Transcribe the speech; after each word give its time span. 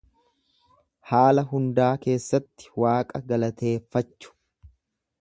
Haala 1.09 1.43
hundaa 1.51 1.91
keessatti 2.07 2.75
Waaqa 2.87 3.25
galateeffachu 3.31 4.37